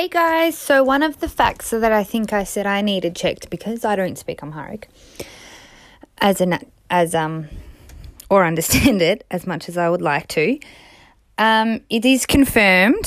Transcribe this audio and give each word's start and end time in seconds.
Hey 0.00 0.08
guys, 0.08 0.56
so 0.56 0.82
one 0.82 1.02
of 1.02 1.20
the 1.20 1.28
facts 1.28 1.68
that 1.68 1.92
I 1.92 2.04
think 2.04 2.32
I 2.32 2.42
said 2.44 2.66
I 2.66 2.80
needed 2.80 3.14
checked 3.14 3.50
because 3.50 3.84
I 3.84 3.96
don't 3.96 4.16
speak 4.16 4.42
Amharic 4.42 4.88
as 6.22 6.40
an 6.40 6.58
as 6.88 7.14
um 7.14 7.48
or 8.30 8.46
understand 8.46 9.02
it 9.12 9.26
as 9.30 9.46
much 9.46 9.68
as 9.68 9.76
I 9.76 9.90
would 9.90 10.00
like 10.00 10.26
to. 10.28 10.58
Um, 11.36 11.82
it 11.90 12.06
is 12.06 12.24
confirmed 12.24 13.04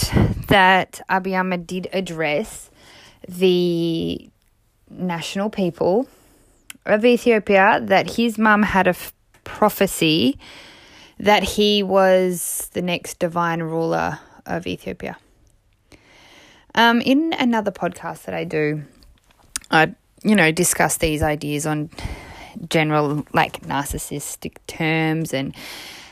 that 0.50 1.02
Abiy 1.10 1.36
Ahmed 1.40 1.66
did 1.66 1.90
address 1.94 2.70
the 3.28 4.30
national 4.88 5.50
people 5.50 6.08
of 6.86 7.04
Ethiopia 7.04 7.80
that 7.82 8.18
his 8.18 8.38
mum 8.38 8.62
had 8.62 8.86
a 8.86 8.92
f- 8.92 9.14
prophecy 9.44 10.38
that 11.18 11.42
he 11.42 11.82
was 11.82 12.70
the 12.74 12.84
next 12.84 13.18
divine 13.18 13.64
ruler 13.64 14.20
of 14.46 14.68
Ethiopia. 14.68 15.18
Um, 16.76 17.02
in 17.02 17.34
another 17.34 17.72
podcast 17.72 18.24
that 18.26 18.34
I 18.34 18.44
do, 18.46 18.84
I 19.70 19.94
you 20.24 20.36
know 20.36 20.52
discuss 20.52 20.98
these 20.98 21.22
ideas 21.22 21.66
on 21.66 21.90
general 22.70 23.26
like 23.34 23.62
narcissistic 23.62 24.56
terms 24.68 25.34
and 25.34 25.56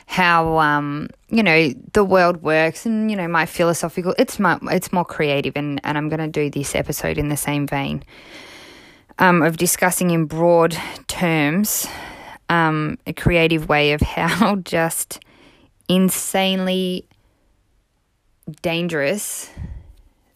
how 0.06 0.58
um 0.58 1.08
you 1.30 1.42
know 1.42 1.70
the 1.92 2.04
world 2.04 2.42
works 2.42 2.84
and 2.84 3.10
you 3.10 3.16
know 3.16 3.26
my 3.28 3.46
philosophical 3.46 4.14
it's 4.18 4.38
my 4.38 4.58
it's 4.64 4.92
more 4.92 5.04
creative 5.04 5.56
and 5.56 5.80
and 5.84 5.96
I'm 5.96 6.08
going 6.08 6.20
to 6.20 6.28
do 6.28 6.50
this 6.50 6.74
episode 6.74 7.18
in 7.18 7.28
the 7.28 7.36
same 7.36 7.66
vein. 7.66 8.04
Um 9.18 9.42
of 9.42 9.56
discussing 9.56 10.10
in 10.10 10.26
broad 10.26 10.76
terms 11.08 11.86
um 12.48 12.98
a 13.06 13.12
creative 13.12 13.68
way 13.68 13.92
of 13.92 14.00
how 14.00 14.56
just 14.64 15.20
insanely 15.88 17.06
dangerous 18.60 19.50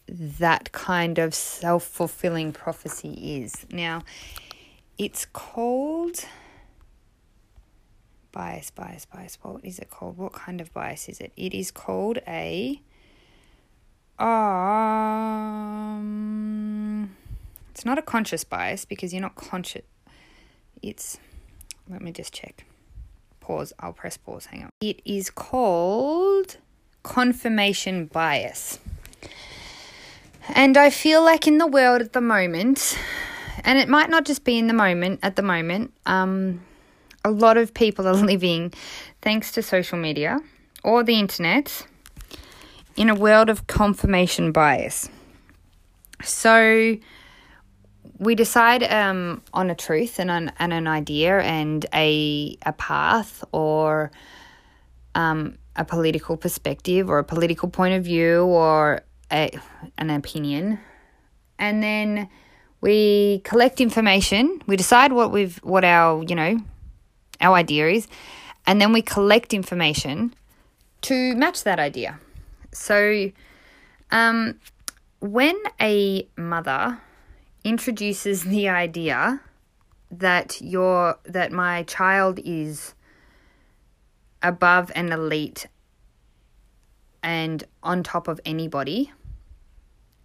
that 0.07 0.71
kind 0.71 1.19
of 1.19 1.33
self 1.35 1.83
fulfilling 1.83 2.53
prophecy 2.53 3.41
is. 3.41 3.65
Now, 3.71 4.03
it's 4.97 5.25
called 5.25 6.25
bias, 8.31 8.71
bias, 8.71 9.05
bias. 9.05 9.37
What 9.41 9.65
is 9.65 9.79
it 9.79 9.89
called? 9.89 10.17
What 10.17 10.33
kind 10.33 10.61
of 10.61 10.73
bias 10.73 11.09
is 11.09 11.19
it? 11.19 11.31
It 11.35 11.53
is 11.53 11.71
called 11.71 12.19
a. 12.27 12.81
Um, 14.19 14.25
it's 17.71 17.85
not 17.85 17.97
a 17.99 18.01
conscious 18.01 18.43
bias 18.43 18.85
because 18.85 19.13
you're 19.13 19.21
not 19.21 19.35
conscious. 19.35 19.83
It's. 20.81 21.17
Let 21.89 22.01
me 22.01 22.11
just 22.11 22.33
check. 22.33 22.65
Pause. 23.39 23.73
I'll 23.79 23.93
press 23.93 24.17
pause. 24.17 24.47
Hang 24.47 24.63
on. 24.63 24.69
It 24.81 25.01
is 25.05 25.29
called 25.29 26.57
confirmation 27.03 28.07
bias. 28.07 28.79
And 30.53 30.77
I 30.77 30.89
feel 30.89 31.23
like 31.23 31.47
in 31.47 31.57
the 31.57 31.67
world 31.67 32.01
at 32.01 32.13
the 32.13 32.21
moment, 32.21 32.97
and 33.63 33.77
it 33.77 33.89
might 33.89 34.09
not 34.09 34.25
just 34.25 34.43
be 34.43 34.57
in 34.57 34.67
the 34.67 34.73
moment, 34.73 35.19
at 35.23 35.35
the 35.35 35.41
moment, 35.41 35.93
um, 36.05 36.61
a 37.25 37.31
lot 37.31 37.57
of 37.57 37.73
people 37.73 38.07
are 38.07 38.13
living, 38.33 38.73
thanks 39.21 39.51
to 39.53 39.61
social 39.61 39.97
media 39.97 40.39
or 40.83 41.03
the 41.03 41.19
internet, 41.19 41.85
in 42.95 43.09
a 43.09 43.15
world 43.15 43.49
of 43.49 43.67
confirmation 43.67 44.51
bias. 44.51 45.09
So 46.23 46.97
we 48.17 48.33
decide 48.33 48.83
um, 48.83 49.43
on 49.53 49.69
a 49.69 49.75
truth 49.75 50.19
and 50.19 50.31
an, 50.31 50.51
and 50.57 50.73
an 50.73 50.87
idea 50.87 51.39
and 51.39 51.85
a, 51.93 52.57
a 52.65 52.73
path 52.73 53.43
or 53.51 54.11
um, 55.13 55.57
a 55.75 55.85
political 55.85 56.37
perspective 56.37 57.09
or 57.09 57.19
a 57.19 57.23
political 57.23 57.69
point 57.69 57.93
of 57.93 58.03
view 58.03 58.43
or 58.45 59.01
a, 59.31 59.51
an 59.97 60.09
opinion, 60.09 60.79
and 61.59 61.81
then 61.81 62.29
we 62.81 63.41
collect 63.43 63.81
information. 63.81 64.61
We 64.67 64.75
decide 64.77 65.11
what 65.11 65.31
we've 65.31 65.57
what 65.57 65.83
our 65.83 66.23
you 66.23 66.35
know 66.35 66.59
our 67.41 67.55
idea 67.55 67.89
is, 67.89 68.07
and 68.65 68.81
then 68.81 68.93
we 68.93 69.01
collect 69.01 69.53
information 69.53 70.33
to 71.01 71.35
match 71.35 71.63
that 71.63 71.79
idea. 71.79 72.19
So, 72.71 73.31
um, 74.11 74.59
when 75.19 75.55
a 75.81 76.27
mother 76.37 76.99
introduces 77.63 78.43
the 78.43 78.69
idea 78.69 79.41
that 80.11 80.61
your 80.61 81.17
that 81.25 81.51
my 81.51 81.83
child 81.83 82.39
is 82.43 82.93
above 84.41 84.91
an 84.95 85.11
elite 85.11 85.67
and 87.23 87.63
on 87.83 88.03
top 88.03 88.27
of 88.27 88.39
anybody, 88.45 89.11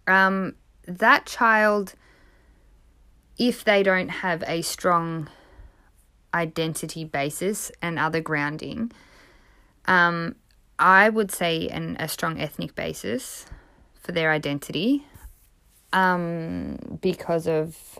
um, 0.07 0.55
that 0.87 1.25
child, 1.25 1.93
if 3.37 3.63
they 3.63 3.83
don't 3.83 4.09
have 4.09 4.43
a 4.47 4.61
strong 4.61 5.29
identity 6.33 7.03
basis 7.03 7.71
and 7.81 7.99
other 7.99 8.21
grounding, 8.21 8.91
um, 9.85 10.35
I 10.79 11.09
would 11.09 11.31
say 11.31 11.67
an, 11.67 11.95
a 11.99 12.07
strong 12.07 12.39
ethnic 12.39 12.75
basis 12.75 13.45
for 14.01 14.11
their 14.11 14.31
identity 14.31 15.05
um, 15.93 16.97
because 17.01 17.47
of 17.47 17.99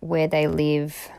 where 0.00 0.28
they 0.28 0.46
live 0.46 1.10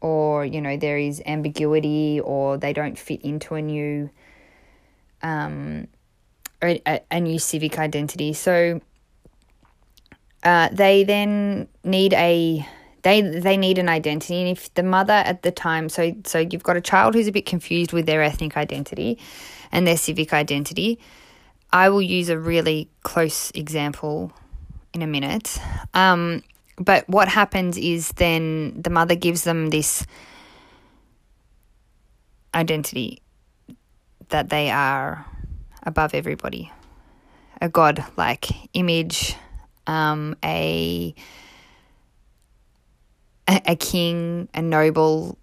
or 0.00 0.44
you 0.44 0.60
know 0.60 0.76
there 0.76 0.98
is 0.98 1.22
ambiguity 1.24 2.20
or 2.20 2.58
they 2.58 2.72
don't 2.72 2.98
fit 2.98 3.22
into 3.22 3.54
a 3.54 3.62
new 3.62 4.10
um, 5.22 5.86
a, 6.62 7.00
a 7.10 7.20
new 7.20 7.38
civic 7.38 7.78
identity. 7.78 8.32
So 8.32 8.80
uh, 10.42 10.68
they 10.72 11.04
then 11.04 11.68
need 11.84 12.12
a 12.14 12.66
they 13.02 13.20
they 13.20 13.56
need 13.56 13.78
an 13.78 13.88
identity. 13.88 14.40
And 14.40 14.48
if 14.48 14.72
the 14.74 14.82
mother 14.82 15.12
at 15.12 15.42
the 15.42 15.50
time 15.50 15.88
so 15.88 16.14
so 16.24 16.38
you've 16.38 16.62
got 16.62 16.76
a 16.76 16.80
child 16.80 17.14
who's 17.14 17.28
a 17.28 17.32
bit 17.32 17.46
confused 17.46 17.92
with 17.92 18.06
their 18.06 18.22
ethnic 18.22 18.56
identity 18.56 19.18
and 19.70 19.86
their 19.86 19.96
civic 19.96 20.34
identity 20.34 20.98
i 21.72 21.88
will 21.88 22.02
use 22.02 22.28
a 22.28 22.38
really 22.38 22.90
close 23.02 23.50
example 23.52 24.30
in 24.92 25.02
a 25.02 25.06
minute. 25.06 25.58
Um, 25.94 26.42
but 26.76 27.08
what 27.08 27.28
happens 27.28 27.78
is 27.78 28.10
then 28.10 28.80
the 28.80 28.90
mother 28.90 29.14
gives 29.14 29.44
them 29.44 29.70
this 29.70 30.06
identity 32.54 33.22
that 34.28 34.48
they 34.48 34.70
are 34.70 35.26
above 35.82 36.14
everybody. 36.14 36.70
A 37.60 37.68
god 37.68 38.04
like 38.16 38.48
image 38.74 39.36
um, 39.86 40.36
a 40.44 41.14
a 43.48 43.76
king, 43.76 44.48
a 44.54 44.62
noble, 44.62 45.38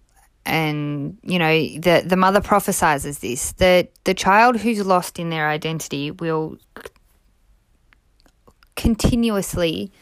and 0.46 1.18
you 1.22 1.38
know 1.38 1.52
the 1.78 2.02
the 2.04 2.16
mother 2.16 2.40
prophesizes 2.40 3.20
this 3.20 3.52
that 3.52 3.90
the 4.04 4.14
child 4.14 4.56
who's 4.56 4.84
lost 4.84 5.18
in 5.18 5.30
their 5.30 5.48
identity 5.48 6.10
will 6.10 6.56
continuously 8.76 9.92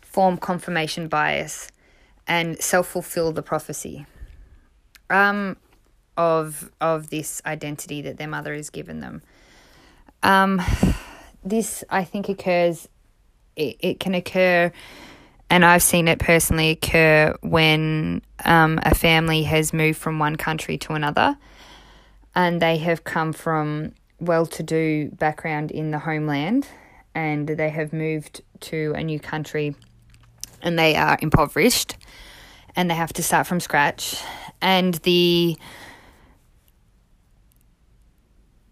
form 0.00 0.36
confirmation 0.36 1.08
bias 1.08 1.70
and 2.26 2.60
self 2.60 2.86
fulfill 2.86 3.32
the 3.32 3.42
prophecy 3.42 4.06
um, 5.10 5.56
of 6.16 6.70
of 6.80 7.10
this 7.10 7.42
identity 7.44 8.02
that 8.02 8.16
their 8.16 8.28
mother 8.28 8.54
has 8.54 8.70
given 8.70 9.00
them. 9.00 9.22
Um, 10.22 10.62
this 11.44 11.82
I 11.90 12.04
think 12.04 12.28
occurs 12.28 12.88
it, 13.58 13.76
it 13.80 14.00
can 14.00 14.14
occur, 14.14 14.72
and 15.50 15.64
I've 15.64 15.82
seen 15.82 16.08
it 16.08 16.18
personally 16.18 16.70
occur 16.70 17.34
when 17.42 18.22
um, 18.44 18.80
a 18.82 18.94
family 18.94 19.42
has 19.44 19.72
moved 19.72 19.98
from 19.98 20.18
one 20.18 20.36
country 20.36 20.78
to 20.78 20.92
another 20.92 21.36
and 22.34 22.60
they 22.60 22.76
have 22.78 23.04
come 23.04 23.32
from 23.32 23.92
well 24.20 24.46
to 24.46 24.62
do 24.62 25.10
background 25.10 25.70
in 25.70 25.90
the 25.90 25.98
homeland 25.98 26.68
and 27.14 27.48
they 27.48 27.70
have 27.70 27.92
moved 27.92 28.42
to 28.60 28.92
a 28.96 29.02
new 29.02 29.18
country 29.18 29.74
and 30.62 30.78
they 30.78 30.94
are 30.94 31.18
impoverished 31.20 31.96
and 32.76 32.90
they 32.90 32.94
have 32.94 33.12
to 33.14 33.22
start 33.22 33.46
from 33.46 33.60
scratch. 33.60 34.22
And 34.60 34.94
the 34.94 35.56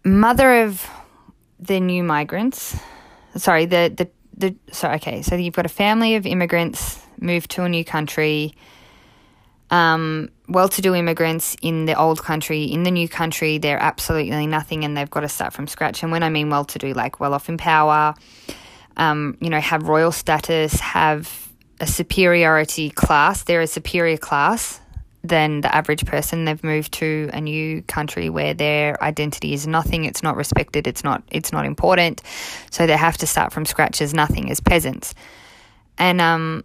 mother 0.05 0.63
of 0.63 0.89
the 1.59 1.81
new 1.81 2.03
migrants, 2.03 2.79
sorry, 3.37 3.67
the, 3.67 3.93
the 3.97 4.09
the 4.37 4.55
so 4.73 4.91
okay, 4.93 5.23
so 5.23 5.35
you've 5.35 5.55
got 5.55 5.67
a 5.67 5.71
family 5.71 6.17
of 6.17 6.27
immigrants 6.27 7.01
moved 7.19 7.51
to 7.53 7.65
a 7.65 7.69
new 7.69 7.85
country. 7.85 8.55
Um, 9.69 10.31
well-to-do 10.49 10.95
immigrants 10.95 11.57
in 11.61 11.87
the 11.87 11.99
old 11.99 12.23
country, 12.23 12.65
in 12.65 12.85
the 12.85 12.93
new 12.93 13.09
country, 13.09 13.59
they're 13.59 13.83
absolutely 13.83 14.47
nothing, 14.47 14.85
and 14.85 14.97
they've 14.97 15.11
got 15.11 15.21
to 15.21 15.29
start 15.29 15.53
from 15.53 15.67
scratch. 15.67 16.05
And 16.05 16.13
when 16.13 16.23
I 16.23 16.29
mean 16.29 16.51
well-to-do, 16.51 16.93
like 16.93 17.19
well-off 17.19 17.49
in 17.49 17.57
power, 17.57 18.15
um, 18.97 19.37
you 19.41 19.51
know, 19.51 19.59
have 19.59 19.89
royal 19.89 20.13
status, 20.13 20.79
have 20.79 21.53
a 21.81 21.87
superiority 21.87 22.91
class. 22.91 23.43
They're 23.43 23.61
a 23.61 23.67
superior 23.67 24.17
class 24.17 24.81
than 25.27 25.61
the 25.61 25.75
average 25.75 26.05
person. 26.07 26.45
They've 26.45 26.63
moved 26.65 26.93
to 26.95 27.31
a 27.33 27.41
new 27.41 27.83
country 27.83 28.31
where 28.31 28.55
their 28.55 29.03
identity 29.03 29.53
is 29.53 29.67
nothing. 29.67 30.05
It's 30.05 30.23
not 30.23 30.37
respected. 30.37 30.87
It's 30.87 31.05
not. 31.05 31.23
It's 31.31 31.53
not 31.53 31.67
important. 31.67 32.23
So 32.71 32.87
they 32.87 32.97
have 32.97 33.17
to 33.19 33.27
start 33.27 33.53
from 33.53 33.65
scratch 33.65 34.01
as 34.01 34.15
nothing, 34.15 34.51
as 34.51 34.61
peasants. 34.61 35.15
And 35.99 36.21
um, 36.21 36.65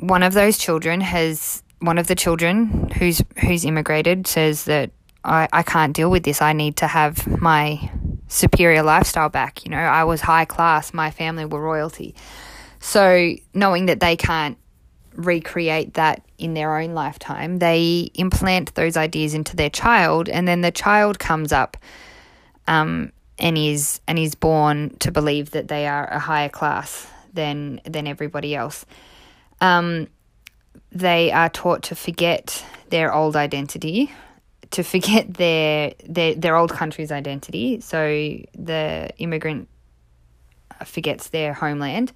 one 0.00 0.22
of 0.22 0.34
those 0.34 0.58
children 0.58 1.00
has 1.00 1.62
one 1.80 1.98
of 1.98 2.06
the 2.06 2.14
children 2.14 2.90
who's 2.98 3.22
who's 3.38 3.64
immigrated 3.64 4.26
says 4.26 4.64
that 4.64 4.90
I, 5.24 5.48
I 5.52 5.62
can't 5.62 5.94
deal 5.94 6.10
with 6.10 6.22
this. 6.22 6.40
I 6.40 6.52
need 6.52 6.76
to 6.78 6.86
have 6.86 7.26
my 7.40 7.90
superior 8.28 8.82
lifestyle 8.82 9.28
back. 9.28 9.64
You 9.64 9.70
know, 9.70 9.78
I 9.78 10.04
was 10.04 10.20
high 10.20 10.44
class. 10.44 10.94
My 10.94 11.10
family 11.10 11.44
were 11.44 11.60
royalty. 11.60 12.14
So 12.78 13.34
knowing 13.52 13.86
that 13.86 14.00
they 14.00 14.16
can't 14.16 14.58
recreate 15.16 15.94
that 15.94 16.22
in 16.38 16.54
their 16.54 16.76
own 16.76 16.94
lifetime. 16.94 17.58
They 17.58 18.10
implant 18.14 18.74
those 18.74 18.96
ideas 18.96 19.34
into 19.34 19.56
their 19.56 19.70
child, 19.70 20.28
and 20.28 20.46
then 20.46 20.60
the 20.60 20.70
child 20.70 21.18
comes 21.18 21.52
up 21.52 21.76
um, 22.66 23.12
and 23.38 23.56
is 23.56 24.00
and 24.06 24.18
is 24.18 24.34
born 24.34 24.96
to 24.98 25.10
believe 25.10 25.50
that 25.50 25.68
they 25.68 25.86
are 25.86 26.06
a 26.06 26.18
higher 26.18 26.48
class 26.48 27.06
than 27.32 27.80
than 27.84 28.06
everybody 28.06 28.54
else. 28.54 28.86
Um, 29.60 30.08
they 30.92 31.32
are 31.32 31.48
taught 31.48 31.82
to 31.84 31.94
forget 31.94 32.64
their 32.90 33.12
old 33.12 33.36
identity, 33.36 34.12
to 34.70 34.82
forget 34.82 35.34
their 35.34 35.94
their 36.04 36.34
their 36.34 36.56
old 36.56 36.70
country's 36.70 37.12
identity. 37.12 37.80
So 37.80 37.98
the 38.54 39.10
immigrant 39.18 39.68
forgets 40.84 41.28
their 41.30 41.54
homeland 41.54 42.12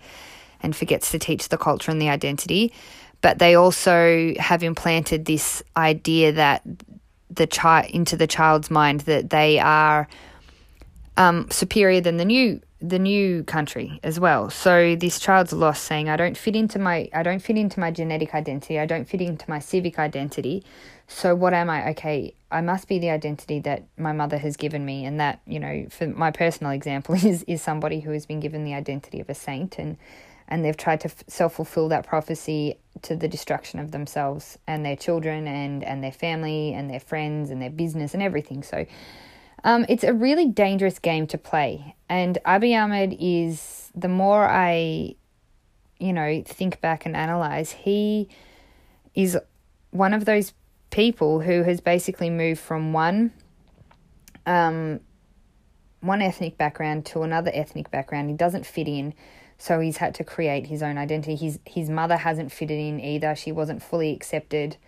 and 0.62 0.74
forgets 0.74 1.10
to 1.10 1.18
teach 1.18 1.48
the 1.48 1.58
culture 1.58 1.90
and 1.90 2.00
the 2.00 2.08
identity. 2.08 2.72
But 3.20 3.38
they 3.38 3.54
also 3.54 4.34
have 4.38 4.62
implanted 4.62 5.26
this 5.26 5.62
idea 5.76 6.32
that 6.32 6.62
the 7.30 7.46
child 7.46 7.86
into 7.90 8.16
the 8.16 8.26
child's 8.26 8.70
mind 8.70 9.00
that 9.00 9.30
they 9.30 9.58
are 9.58 10.08
um, 11.16 11.50
superior 11.50 12.00
than 12.00 12.16
the 12.16 12.24
new 12.24 12.60
the 12.82 12.98
new 12.98 13.44
country 13.44 14.00
as 14.02 14.18
well. 14.18 14.48
So 14.48 14.96
this 14.96 15.18
child's 15.18 15.52
lost, 15.52 15.84
saying, 15.84 16.08
"I 16.08 16.16
don't 16.16 16.36
fit 16.36 16.56
into 16.56 16.78
my 16.78 17.10
I 17.12 17.22
don't 17.22 17.40
fit 17.40 17.56
into 17.56 17.78
my 17.78 17.90
genetic 17.90 18.34
identity. 18.34 18.78
I 18.78 18.86
don't 18.86 19.06
fit 19.06 19.20
into 19.20 19.48
my 19.48 19.58
civic 19.58 19.98
identity. 19.98 20.64
So 21.06 21.34
what 21.34 21.52
am 21.52 21.68
I? 21.68 21.90
Okay, 21.90 22.34
I 22.50 22.62
must 22.62 22.88
be 22.88 22.98
the 22.98 23.10
identity 23.10 23.60
that 23.60 23.84
my 23.98 24.12
mother 24.12 24.38
has 24.38 24.56
given 24.56 24.84
me, 24.84 25.04
and 25.04 25.20
that 25.20 25.40
you 25.46 25.60
know, 25.60 25.86
for 25.90 26.06
my 26.06 26.30
personal 26.30 26.72
example, 26.78 27.14
is 27.14 27.42
is 27.44 27.60
somebody 27.60 28.00
who 28.00 28.12
has 28.12 28.24
been 28.24 28.40
given 28.40 28.64
the 28.64 28.74
identity 28.74 29.20
of 29.20 29.28
a 29.28 29.34
saint 29.34 29.78
and." 29.78 29.96
And 30.50 30.64
they've 30.64 30.76
tried 30.76 31.00
to 31.02 31.08
f- 31.08 31.24
self 31.28 31.54
fulfill 31.54 31.88
that 31.88 32.06
prophecy 32.06 32.78
to 33.02 33.16
the 33.16 33.28
destruction 33.28 33.78
of 33.78 33.92
themselves 33.92 34.58
and 34.66 34.84
their 34.84 34.96
children 34.96 35.46
and, 35.46 35.84
and 35.84 36.02
their 36.02 36.12
family 36.12 36.74
and 36.74 36.90
their 36.90 37.00
friends 37.00 37.50
and 37.50 37.62
their 37.62 37.70
business 37.70 38.14
and 38.14 38.22
everything. 38.22 38.62
So 38.62 38.84
um, 39.64 39.86
it's 39.88 40.04
a 40.04 40.12
really 40.12 40.46
dangerous 40.46 40.98
game 40.98 41.26
to 41.28 41.38
play. 41.38 41.94
And 42.08 42.38
Abiy 42.44 42.76
Ahmed 42.76 43.16
is, 43.18 43.90
the 43.94 44.08
more 44.08 44.48
I, 44.48 45.14
you 45.98 46.12
know, 46.12 46.42
think 46.44 46.80
back 46.80 47.06
and 47.06 47.16
analyze, 47.16 47.70
he 47.70 48.28
is 49.14 49.38
one 49.90 50.14
of 50.14 50.24
those 50.24 50.52
people 50.90 51.40
who 51.40 51.62
has 51.62 51.80
basically 51.80 52.30
moved 52.30 52.60
from 52.60 52.92
one 52.92 53.32
um, 54.46 55.00
one 56.00 56.22
ethnic 56.22 56.56
background 56.56 57.04
to 57.06 57.22
another 57.22 57.50
ethnic 57.52 57.90
background. 57.90 58.30
He 58.30 58.36
doesn't 58.36 58.64
fit 58.64 58.88
in. 58.88 59.14
So 59.60 59.78
he's 59.78 59.98
had 59.98 60.14
to 60.14 60.24
create 60.24 60.68
his 60.68 60.82
own 60.82 60.96
identity. 60.96 61.36
His 61.36 61.58
his 61.66 61.90
mother 61.90 62.16
hasn't 62.16 62.50
fitted 62.50 62.78
in 62.78 62.98
either. 62.98 63.36
She 63.36 63.52
wasn't 63.52 63.82
fully 63.82 64.10
accepted, 64.10 64.78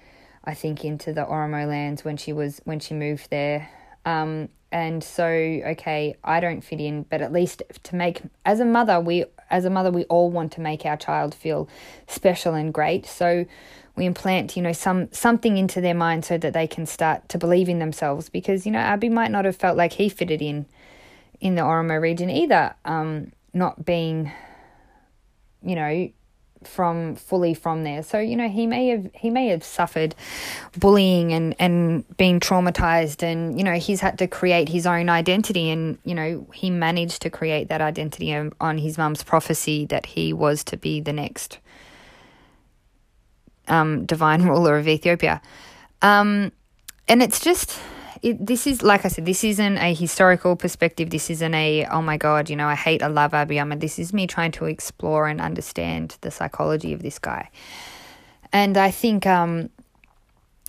I 0.47 0.55
think, 0.55 0.83
into 0.83 1.13
the 1.13 1.27
Oromo 1.27 1.69
lands 1.69 2.07
when 2.07 2.17
she 2.17 2.33
was 2.33 2.63
when 2.65 2.81
she 2.81 2.95
moved 2.95 3.29
there. 3.29 3.69
Um, 4.07 4.49
and 4.73 5.05
so 5.05 5.27
okay, 5.27 6.17
I 6.25 6.41
don't 6.41 6.63
fit 6.63 6.81
in, 6.81 7.03
but 7.03 7.21
at 7.21 7.35
least 7.35 7.63
to 7.83 7.95
make 7.95 8.23
as 8.47 8.61
a 8.61 8.65
mother, 8.65 8.99
we 8.99 9.27
as 9.51 9.67
a 9.67 9.71
mother 9.71 9.91
we 9.91 10.05
all 10.05 10.31
want 10.31 10.53
to 10.53 10.63
make 10.63 10.87
our 10.87 10.97
child 10.97 11.35
feel 11.35 11.69
special 12.07 12.55
and 12.55 12.73
great. 12.73 13.05
So 13.05 13.45
we 13.95 14.07
implant, 14.07 14.57
you 14.57 14.63
know, 14.63 14.73
some 14.73 15.13
something 15.13 15.59
into 15.59 15.83
their 15.83 15.95
mind 15.95 16.25
so 16.25 16.39
that 16.39 16.55
they 16.55 16.67
can 16.67 16.87
start 16.87 17.29
to 17.29 17.37
believe 17.37 17.69
in 17.69 17.79
themselves. 17.79 18.31
Because 18.31 18.65
you 18.65 18.73
know, 18.73 18.79
Abiy 18.79 19.13
might 19.13 19.31
not 19.31 19.45
have 19.45 19.57
felt 19.57 19.77
like 19.77 19.93
he 19.93 20.09
fitted 20.09 20.41
in 20.41 20.65
in 21.43 21.57
the 21.57 21.63
Oromo 21.63 22.01
region 22.01 22.31
either, 22.31 22.75
um, 22.87 23.33
not 23.53 23.85
being 23.85 24.33
you 25.65 25.75
know, 25.75 26.11
from 26.65 27.17
fully 27.17 27.55
from 27.55 27.85
there. 27.85 28.03
So, 28.03 28.19
you 28.19 28.37
know, 28.37 28.49
he 28.49 28.67
may 28.67 28.89
have 28.89 29.11
he 29.15 29.31
may 29.31 29.49
have 29.49 29.65
suffered 29.65 30.15
bullying 30.79 31.33
and 31.33 31.55
and 31.59 32.05
been 32.17 32.41
traumatized 32.41 33.23
and, 33.23 33.59
you 33.59 33.65
know, 33.65 33.75
he's 33.75 34.01
had 34.01 34.19
to 34.19 34.27
create 34.27 34.69
his 34.69 34.87
own 34.87 35.09
identity 35.09 35.71
and, 35.71 35.99
you 36.05 36.15
know, 36.15 36.47
he 36.55 36.71
managed 36.71 37.23
to 37.23 37.31
create 37.31 37.69
that 37.69 37.81
identity 37.81 38.35
on 38.61 38.79
his 38.79 38.99
mum's 38.99 39.23
prophecy 39.23 39.87
that 39.87 40.07
he 40.07 40.33
was 40.33 40.65
to 40.65 40.77
be 40.77 41.01
the 41.01 41.13
next 41.13 41.59
um, 43.69 44.05
divine 44.07 44.43
ruler 44.43 44.79
of 44.79 44.89
Ethiopia. 44.89 45.41
Um, 46.01 46.53
and 47.09 47.23
it's 47.23 47.41
just 47.41 47.79
it, 48.23 48.47
this 48.47 48.67
is 48.67 48.83
like 48.83 49.05
I 49.05 49.09
said, 49.09 49.27
this 49.27 49.43
isn't 49.45 49.79
a 49.79 49.93
historical 49.95 50.57
perspective. 50.57 51.11
This 51.11 51.29
isn't 51.29 51.55
a 51.55 51.87
oh 51.87 52.03
my 52.03 52.17
god, 52.17 52.49
you 52.49 52.57
know, 52.57 52.69
I 52.69 52.77
hate, 52.77 53.03
I 53.03 53.09
love 53.09 53.33
Abiy 53.33 53.61
Ahmed. 53.61 53.81
This 53.81 53.99
is 53.99 54.13
me 54.13 54.27
trying 54.27 54.53
to 54.53 54.67
explore 54.67 55.27
and 55.27 55.41
understand 55.41 56.17
the 56.21 56.31
psychology 56.31 56.93
of 56.93 57.03
this 57.03 57.19
guy, 57.19 57.51
and 58.53 58.77
I 58.77 58.91
think 58.91 59.27
um, 59.27 59.71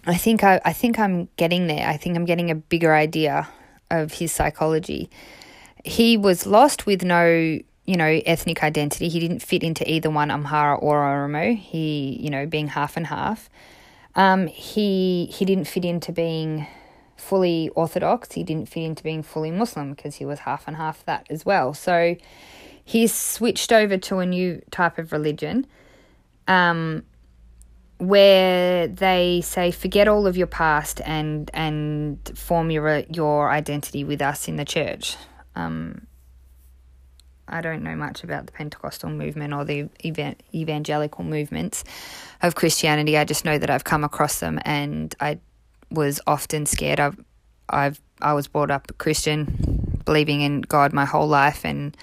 I 0.05 0.17
think 0.17 0.43
I, 0.43 0.59
I 0.65 0.73
think 0.73 0.97
I'm 0.97 1.29
getting 1.37 1.67
there. 1.67 1.87
I 1.87 1.97
think 1.97 2.15
I'm 2.15 2.25
getting 2.25 2.49
a 2.49 2.55
bigger 2.55 2.93
idea 2.93 3.47
of 3.91 4.13
his 4.13 4.31
psychology. 4.31 5.09
He 5.85 6.17
was 6.17 6.45
lost 6.45 6.85
with 6.85 7.03
no 7.03 7.59
you 7.85 7.97
know, 7.97 8.21
ethnic 8.25 8.63
identity. 8.63 9.09
He 9.09 9.19
didn't 9.19 9.39
fit 9.39 9.61
into 9.61 9.89
either 9.91 10.09
one, 10.09 10.29
Amhara 10.29 10.81
or 10.81 11.01
Oromo. 11.01 11.57
He, 11.57 12.17
you 12.21 12.29
know, 12.29 12.45
being 12.45 12.67
half 12.67 12.95
and 12.95 13.07
half. 13.07 13.49
Um, 14.15 14.47
he 14.47 15.25
he 15.33 15.43
didn't 15.43 15.65
fit 15.65 15.83
into 15.83 16.11
being 16.11 16.67
fully 17.23 17.69
Orthodox. 17.69 18.33
He 18.33 18.43
didn't 18.43 18.69
fit 18.69 18.83
into 18.83 19.03
being 19.03 19.23
fully 19.23 19.51
Muslim 19.51 19.93
because 19.93 20.15
he 20.15 20.25
was 20.25 20.39
half 20.39 20.67
and 20.67 20.77
half 20.77 21.05
that 21.05 21.25
as 21.29 21.45
well. 21.45 21.73
So 21.73 22.15
he 22.83 23.07
switched 23.07 23.71
over 23.71 23.97
to 23.97 24.19
a 24.19 24.25
new 24.25 24.61
type 24.71 24.97
of 24.97 25.11
religion 25.11 25.65
um, 26.47 27.03
where 27.97 28.87
they 28.87 29.41
say 29.41 29.71
forget 29.71 30.07
all 30.07 30.27
of 30.27 30.35
your 30.35 30.47
past 30.47 30.99
and 31.05 31.49
and 31.53 32.19
form 32.35 32.69
your 32.69 32.99
your 33.09 33.49
identity 33.49 34.03
with 34.03 34.21
us 34.21 34.47
in 34.47 34.57
the 34.57 34.65
church. 34.65 35.15
Um, 35.55 36.07
I 37.47 37.61
don't 37.61 37.83
know 37.83 37.95
much 37.95 38.23
about 38.23 38.47
the 38.47 38.51
Pentecostal 38.51 39.09
movement 39.09 39.53
or 39.53 39.63
the 39.63 39.89
evangelical 40.03 41.23
movements 41.23 41.83
of 42.41 42.55
Christianity. 42.55 43.17
I 43.17 43.25
just 43.25 43.45
know 43.45 43.57
that 43.57 43.69
I've 43.69 43.83
come 43.83 44.03
across 44.03 44.39
them 44.39 44.59
and 44.65 45.13
I 45.19 45.39
was 45.93 46.19
often 46.27 46.65
scared. 46.65 46.99
I've, 46.99 47.17
I've 47.69 48.01
I 48.21 48.33
was 48.33 48.47
brought 48.47 48.71
up 48.71 48.91
Christian, 48.97 50.01
believing 50.05 50.41
in 50.41 50.61
God 50.61 50.93
my 50.93 51.05
whole 51.05 51.27
life, 51.27 51.65
and 51.65 51.95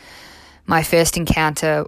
my 0.67 0.83
first 0.83 1.17
encounter 1.17 1.87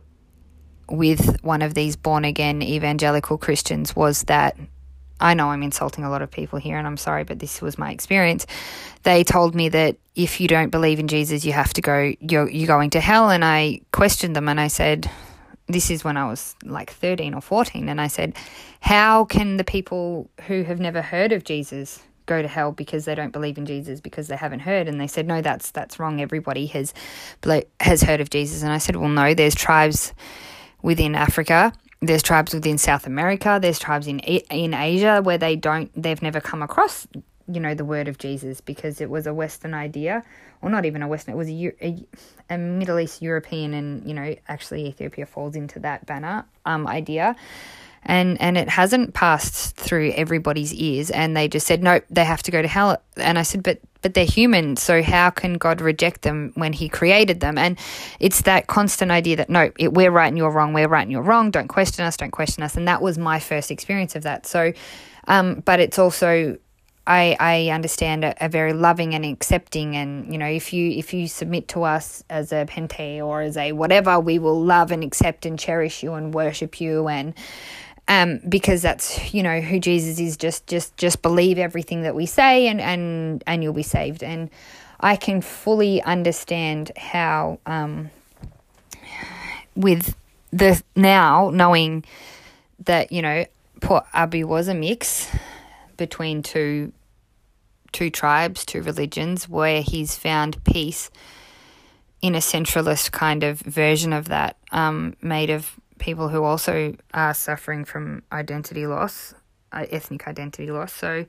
with 0.88 1.42
one 1.42 1.62
of 1.62 1.74
these 1.74 1.96
born 1.96 2.24
again 2.24 2.62
evangelical 2.62 3.38
Christians 3.38 3.94
was 3.96 4.22
that 4.24 4.56
I 5.20 5.34
know 5.34 5.50
I'm 5.50 5.62
insulting 5.62 6.04
a 6.04 6.10
lot 6.10 6.20
of 6.22 6.30
people 6.30 6.58
here, 6.58 6.76
and 6.76 6.86
I'm 6.86 6.96
sorry, 6.96 7.24
but 7.24 7.38
this 7.38 7.62
was 7.62 7.78
my 7.78 7.92
experience. 7.92 8.46
They 9.04 9.22
told 9.22 9.54
me 9.54 9.68
that 9.68 9.96
if 10.16 10.40
you 10.40 10.48
don't 10.48 10.70
believe 10.70 10.98
in 10.98 11.08
Jesus, 11.08 11.44
you 11.44 11.52
have 11.52 11.72
to 11.74 11.80
go. 11.80 12.12
You're 12.20 12.50
you're 12.50 12.66
going 12.66 12.90
to 12.90 13.00
hell, 13.00 13.30
and 13.30 13.44
I 13.44 13.80
questioned 13.92 14.34
them, 14.34 14.48
and 14.48 14.60
I 14.60 14.68
said, 14.68 15.10
this 15.72 15.90
is 15.90 16.04
when 16.04 16.16
I 16.16 16.26
was 16.26 16.54
like 16.64 16.90
13 16.90 17.34
or 17.34 17.40
14. 17.40 17.88
And 17.88 18.00
I 18.00 18.06
said, 18.06 18.34
How 18.80 19.24
can 19.24 19.56
the 19.56 19.64
people 19.64 20.30
who 20.46 20.62
have 20.64 20.80
never 20.80 21.02
heard 21.02 21.32
of 21.32 21.44
Jesus 21.44 22.00
go 22.26 22.40
to 22.40 22.48
hell 22.48 22.70
because 22.70 23.04
they 23.04 23.14
don't 23.14 23.32
believe 23.32 23.58
in 23.58 23.66
Jesus 23.66 24.00
because 24.00 24.28
they 24.28 24.36
haven't 24.36 24.60
heard? 24.60 24.88
And 24.88 25.00
they 25.00 25.06
said, 25.06 25.26
No, 25.26 25.40
that's 25.40 25.70
that's 25.70 25.98
wrong. 25.98 26.20
Everybody 26.20 26.66
has 26.66 26.94
has 27.80 28.02
heard 28.02 28.20
of 28.20 28.30
Jesus. 28.30 28.62
And 28.62 28.72
I 28.72 28.78
said, 28.78 28.96
Well, 28.96 29.08
no, 29.08 29.34
there's 29.34 29.54
tribes 29.54 30.12
within 30.82 31.14
Africa. 31.14 31.72
There's 32.00 32.22
tribes 32.22 32.52
within 32.52 32.78
South 32.78 33.06
America. 33.06 33.58
There's 33.62 33.78
tribes 33.78 34.06
in 34.06 34.18
in 34.20 34.74
Asia 34.74 35.20
where 35.22 35.38
they 35.38 35.56
don't, 35.56 35.90
they've 36.00 36.22
never 36.22 36.40
come 36.40 36.62
across 36.62 37.06
you 37.46 37.60
know, 37.60 37.74
the 37.74 37.84
word 37.84 38.08
of 38.08 38.18
Jesus 38.18 38.60
because 38.60 39.00
it 39.00 39.10
was 39.10 39.26
a 39.26 39.34
Western 39.34 39.74
idea, 39.74 40.22
or 40.60 40.70
not 40.70 40.84
even 40.84 41.02
a 41.02 41.08
Western, 41.08 41.34
it 41.34 41.38
was 41.38 41.48
a, 41.48 41.72
a, 41.80 42.06
a 42.50 42.58
Middle 42.58 42.98
East 42.98 43.22
European, 43.22 43.74
and, 43.74 44.06
you 44.06 44.14
know, 44.14 44.34
actually 44.48 44.86
Ethiopia 44.86 45.26
falls 45.26 45.56
into 45.56 45.80
that 45.80 46.06
banner 46.06 46.44
um, 46.64 46.86
idea. 46.86 47.36
And, 48.04 48.40
and 48.40 48.58
it 48.58 48.68
hasn't 48.68 49.14
passed 49.14 49.76
through 49.76 50.10
everybody's 50.16 50.74
ears, 50.74 51.10
and 51.10 51.36
they 51.36 51.46
just 51.46 51.66
said, 51.66 51.82
no, 51.82 52.00
they 52.10 52.24
have 52.24 52.42
to 52.42 52.50
go 52.50 52.60
to 52.60 52.66
hell. 52.66 53.00
And 53.16 53.38
I 53.38 53.42
said, 53.42 53.62
but 53.62 53.78
but 54.02 54.14
they're 54.14 54.24
human, 54.24 54.74
so 54.74 55.00
how 55.00 55.30
can 55.30 55.54
God 55.54 55.80
reject 55.80 56.22
them 56.22 56.50
when 56.56 56.72
He 56.72 56.88
created 56.88 57.38
them? 57.38 57.56
And 57.56 57.78
it's 58.18 58.42
that 58.42 58.66
constant 58.66 59.12
idea 59.12 59.36
that 59.36 59.48
no, 59.48 59.70
we're 59.78 60.10
right 60.10 60.26
and 60.26 60.36
you're 60.36 60.50
wrong, 60.50 60.72
we're 60.72 60.88
right 60.88 61.02
and 61.02 61.12
you're 61.12 61.22
wrong. 61.22 61.52
Don't 61.52 61.68
question 61.68 62.04
us, 62.04 62.16
don't 62.16 62.32
question 62.32 62.64
us. 62.64 62.74
And 62.74 62.88
that 62.88 63.00
was 63.00 63.16
my 63.16 63.38
first 63.38 63.70
experience 63.70 64.16
of 64.16 64.24
that. 64.24 64.46
So 64.46 64.72
Um, 65.28 65.62
but 65.64 65.78
it's 65.78 65.98
also 66.00 66.58
I, 67.06 67.36
I 67.40 67.68
understand 67.70 68.24
a, 68.24 68.48
very 68.48 68.72
loving 68.72 69.14
and 69.14 69.24
accepting 69.24 69.96
and 69.96 70.32
you 70.32 70.38
know 70.38 70.46
if 70.46 70.72
you 70.72 70.90
if 70.92 71.12
you 71.12 71.26
submit 71.26 71.66
to 71.68 71.82
us 71.82 72.22
as 72.30 72.52
a 72.52 72.64
pente 72.66 73.18
or 73.24 73.40
as 73.42 73.56
a 73.56 73.72
whatever 73.72 74.20
we 74.20 74.38
will 74.38 74.60
love 74.60 74.92
and 74.92 75.02
accept 75.02 75.44
and 75.44 75.58
cherish 75.58 76.02
you 76.04 76.14
and 76.14 76.32
worship 76.32 76.80
you 76.80 77.08
and 77.08 77.34
um 78.06 78.40
because 78.48 78.82
that's 78.82 79.34
you 79.34 79.42
know 79.42 79.60
who 79.60 79.80
Jesus 79.80 80.20
is 80.20 80.36
just 80.36 80.66
just 80.68 80.96
just 80.96 81.22
believe 81.22 81.58
everything 81.58 82.02
that 82.02 82.14
we 82.14 82.26
say 82.26 82.68
and 82.68 82.80
and 82.80 83.42
and 83.46 83.62
you'll 83.62 83.72
be 83.72 83.82
saved. 83.82 84.22
And 84.22 84.50
I 85.00 85.16
can 85.16 85.40
fully 85.40 86.02
understand 86.02 86.92
how 86.96 87.58
um 87.66 88.10
with 89.74 90.14
the 90.52 90.80
now 90.94 91.50
knowing 91.50 92.04
that 92.84 93.10
you 93.10 93.22
know 93.22 93.44
poor 93.80 94.04
Abiy 94.14 94.44
was 94.44 94.68
a 94.68 94.74
mix 94.74 95.28
between 95.96 96.42
two 96.42 96.92
two 97.92 98.10
tribes, 98.10 98.64
two 98.64 98.82
religions, 98.82 99.48
where 99.48 99.82
he's 99.82 100.16
found 100.16 100.62
peace 100.64 101.10
in 102.20 102.34
a 102.34 102.38
centralist 102.38 103.12
kind 103.12 103.44
of 103.44 103.60
version 103.60 104.12
of 104.12 104.28
that, 104.28 104.56
um, 104.70 105.14
made 105.20 105.50
of 105.50 105.78
people 105.98 106.28
who 106.28 106.42
also 106.42 106.94
are 107.12 107.34
suffering 107.34 107.84
from 107.84 108.22
identity 108.32 108.86
loss, 108.86 109.34
uh, 109.72 109.86
ethnic 109.90 110.26
identity 110.26 110.70
loss. 110.70 110.92
So, 110.92 111.26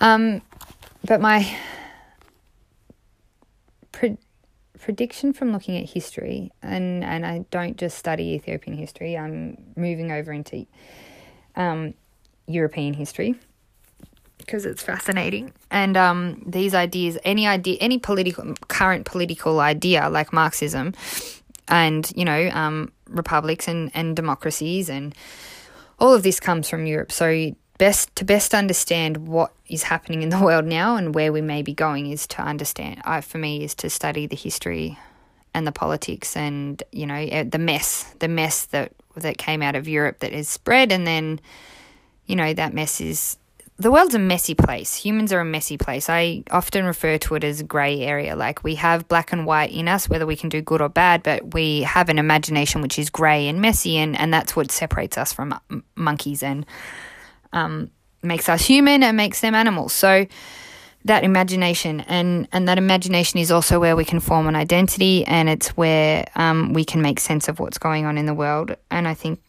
um, 0.00 0.42
but 1.04 1.20
my 1.20 1.56
pre- 3.92 4.18
prediction 4.78 5.32
from 5.32 5.52
looking 5.52 5.76
at 5.76 5.90
history, 5.90 6.52
and, 6.62 7.04
and 7.04 7.26
I 7.26 7.44
don't 7.50 7.76
just 7.76 7.98
study 7.98 8.34
Ethiopian 8.34 8.76
history, 8.76 9.16
I'm 9.16 9.56
moving 9.76 10.12
over 10.12 10.32
into 10.32 10.66
um, 11.56 11.94
European 12.46 12.94
history 12.94 13.36
because 14.46 14.64
it's 14.64 14.82
fascinating. 14.82 15.52
And 15.70 15.96
um, 15.96 16.42
these 16.46 16.74
ideas, 16.74 17.18
any 17.24 17.46
idea, 17.46 17.76
any 17.80 17.98
political, 17.98 18.54
current 18.68 19.04
political 19.04 19.60
idea 19.60 20.08
like 20.08 20.32
Marxism, 20.32 20.94
and 21.68 22.10
you 22.14 22.24
know, 22.24 22.48
um, 22.50 22.92
republics 23.08 23.68
and 23.68 23.90
and 23.94 24.14
democracies, 24.14 24.88
and 24.88 25.14
all 25.98 26.14
of 26.14 26.22
this 26.22 26.40
comes 26.40 26.70
from 26.70 26.86
Europe. 26.86 27.12
So 27.12 27.52
best 27.78 28.14
to 28.16 28.24
best 28.24 28.54
understand 28.54 29.28
what 29.28 29.52
is 29.68 29.82
happening 29.82 30.22
in 30.22 30.30
the 30.30 30.40
world 30.40 30.64
now 30.64 30.96
and 30.96 31.14
where 31.14 31.32
we 31.32 31.40
may 31.40 31.62
be 31.62 31.74
going 31.74 32.06
is 32.06 32.26
to 32.28 32.42
understand. 32.42 33.00
I, 33.04 33.20
for 33.20 33.38
me, 33.38 33.64
is 33.64 33.74
to 33.76 33.90
study 33.90 34.26
the 34.26 34.36
history 34.36 34.98
and 35.52 35.66
the 35.66 35.72
politics 35.72 36.36
and 36.36 36.82
you 36.92 37.06
know 37.06 37.14
eh, 37.14 37.44
the 37.44 37.58
mess, 37.58 38.14
the 38.20 38.28
mess 38.28 38.66
that 38.66 38.92
that 39.16 39.38
came 39.38 39.62
out 39.62 39.74
of 39.74 39.88
Europe 39.88 40.20
that 40.20 40.32
is 40.32 40.48
spread, 40.48 40.92
and 40.92 41.06
then 41.06 41.40
you 42.26 42.36
know 42.36 42.54
that 42.54 42.72
mess 42.72 43.00
is 43.00 43.38
the 43.78 43.90
world's 43.90 44.14
a 44.14 44.18
messy 44.18 44.54
place. 44.54 44.94
Humans 44.94 45.32
are 45.32 45.40
a 45.40 45.44
messy 45.44 45.76
place. 45.76 46.08
I 46.08 46.44
often 46.50 46.86
refer 46.86 47.18
to 47.18 47.34
it 47.34 47.44
as 47.44 47.60
a 47.60 47.64
grey 47.64 48.00
area. 48.00 48.34
Like 48.34 48.64
we 48.64 48.76
have 48.76 49.06
black 49.06 49.32
and 49.32 49.44
white 49.44 49.70
in 49.70 49.86
us, 49.86 50.08
whether 50.08 50.26
we 50.26 50.36
can 50.36 50.48
do 50.48 50.62
good 50.62 50.80
or 50.80 50.88
bad, 50.88 51.22
but 51.22 51.52
we 51.52 51.82
have 51.82 52.08
an 52.08 52.18
imagination 52.18 52.80
which 52.80 52.98
is 52.98 53.10
grey 53.10 53.48
and 53.48 53.60
messy, 53.60 53.98
and, 53.98 54.18
and 54.18 54.32
that's 54.32 54.56
what 54.56 54.70
separates 54.70 55.18
us 55.18 55.32
from 55.32 55.60
monkeys 55.94 56.42
and 56.42 56.64
um, 57.52 57.90
makes 58.22 58.48
us 58.48 58.64
human 58.64 59.02
and 59.02 59.16
makes 59.16 59.40
them 59.40 59.54
animals. 59.54 59.92
So 59.92 60.26
that 61.04 61.22
imagination 61.22 62.00
and 62.00 62.48
and 62.52 62.66
that 62.68 62.78
imagination 62.78 63.38
is 63.38 63.52
also 63.52 63.78
where 63.78 63.94
we 63.94 64.04
can 64.06 64.20
form 64.20 64.46
an 64.46 64.56
identity, 64.56 65.26
and 65.26 65.50
it's 65.50 65.68
where 65.76 66.24
um, 66.34 66.72
we 66.72 66.84
can 66.84 67.02
make 67.02 67.20
sense 67.20 67.46
of 67.46 67.60
what's 67.60 67.78
going 67.78 68.06
on 68.06 68.16
in 68.16 68.24
the 68.24 68.34
world. 68.34 68.74
And 68.90 69.06
I 69.06 69.12
think 69.12 69.40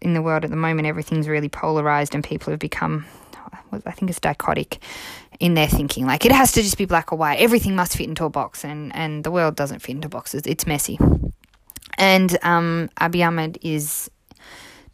in 0.00 0.14
the 0.14 0.22
world 0.22 0.44
at 0.44 0.50
the 0.50 0.56
moment, 0.56 0.88
everything's 0.88 1.28
really 1.28 1.48
polarized, 1.48 2.16
and 2.16 2.24
people 2.24 2.50
have 2.50 2.58
become 2.58 3.06
I 3.86 3.92
think 3.92 4.10
it's 4.10 4.20
dichotic 4.20 4.78
in 5.40 5.54
their 5.54 5.68
thinking. 5.68 6.06
Like 6.06 6.24
it 6.24 6.32
has 6.32 6.52
to 6.52 6.62
just 6.62 6.78
be 6.78 6.84
black 6.84 7.12
or 7.12 7.16
white. 7.16 7.40
Everything 7.40 7.74
must 7.76 7.96
fit 7.96 8.08
into 8.08 8.24
a 8.24 8.30
box, 8.30 8.64
and 8.64 8.94
and 8.94 9.24
the 9.24 9.30
world 9.30 9.56
doesn't 9.56 9.80
fit 9.80 9.92
into 9.96 10.08
boxes. 10.08 10.42
It's 10.46 10.66
messy. 10.66 10.98
And 11.96 12.38
um, 12.42 12.90
Abiy 13.00 13.26
Ahmed 13.26 13.58
is 13.62 14.10